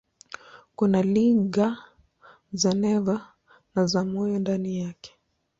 [0.75, 1.77] Kuna liga
[2.59, 3.33] za neva
[3.75, 5.13] na za moyo ndani yake.